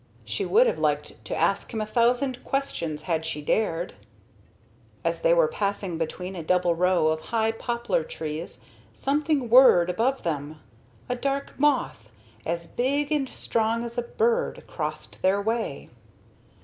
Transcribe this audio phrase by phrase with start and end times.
[0.25, 3.93] She would have liked to ask him a thousand questions had she dared.
[5.05, 8.61] As they were passing between a double row of high poplar trees,
[8.95, 10.59] something whirred above them;
[11.07, 12.09] a dark moth,
[12.47, 15.91] as big and strong as a bird, crossed their way.